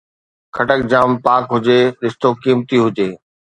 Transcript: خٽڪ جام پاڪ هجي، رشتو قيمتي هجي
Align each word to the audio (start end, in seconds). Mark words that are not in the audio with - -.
خٽڪ 0.55 0.79
جام 0.91 1.09
پاڪ 1.25 1.43
هجي، 1.53 1.79
رشتو 2.03 2.29
قيمتي 2.43 2.77
هجي 2.83 3.09